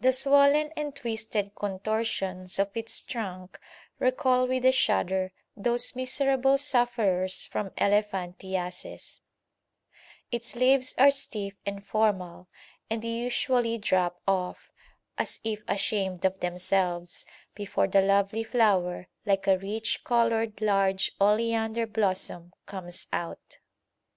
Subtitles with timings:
[0.00, 3.56] The swollen and twisted contortions of its trunk
[4.00, 9.20] recall with a shudder those miserable sufferers from elephantiasis;
[10.32, 12.48] its leaves are stiff and formal,
[12.90, 14.72] and they usually drop off,
[15.16, 17.24] as if ashamed of themselves,
[17.54, 23.58] before the lovely flower, like a rich coloured, large oleander blossom, comes out.